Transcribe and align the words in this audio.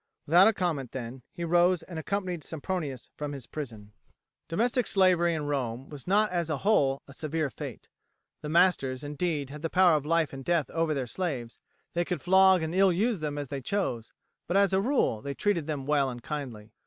Without 0.25 0.47
a 0.47 0.53
comment, 0.53 0.93
then, 0.93 1.21
he 1.31 1.43
rose 1.43 1.83
and 1.83 1.99
accompanied 1.99 2.43
Sempronius 2.43 3.09
from 3.15 3.33
his 3.33 3.45
prison. 3.45 3.93
Domestic 4.47 4.87
slavery 4.87 5.35
in 5.35 5.45
Rome 5.45 5.89
was 5.89 6.07
not 6.07 6.31
as 6.31 6.49
a 6.49 6.57
whole 6.65 7.03
a 7.07 7.13
severe 7.13 7.51
fate. 7.51 7.87
The 8.41 8.49
masters, 8.49 9.03
indeed, 9.03 9.51
had 9.51 9.61
the 9.61 9.69
power 9.69 9.95
of 9.95 10.03
life 10.03 10.33
and 10.33 10.43
death 10.43 10.71
over 10.71 10.95
their 10.95 11.05
slaves, 11.05 11.59
they 11.93 12.03
could 12.03 12.19
flog 12.23 12.63
and 12.63 12.73
ill 12.73 12.91
use 12.91 13.19
them 13.19 13.37
as 13.37 13.49
they 13.49 13.61
chose; 13.61 14.11
but 14.47 14.57
as 14.57 14.73
a 14.73 14.81
rule 14.81 15.21
they 15.21 15.35
treated 15.35 15.67
them 15.67 15.85
well 15.85 16.09
and 16.09 16.23
kindly. 16.23 16.71